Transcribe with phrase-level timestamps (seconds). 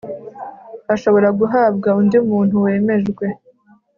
[0.93, 3.25] ashobora guhabwa undi muntu wemejwe